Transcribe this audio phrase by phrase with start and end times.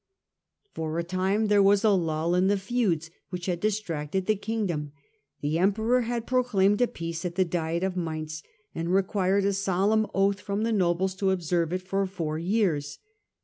[0.73, 4.65] For a time there was a lull in the feuds which had distracted the king
[4.65, 4.93] dom.
[5.41, 8.41] The emperor had proclaimed a peace at the diet of Mainz,
[8.73, 12.97] and required a solemn oath from the nobles to observe it for four years.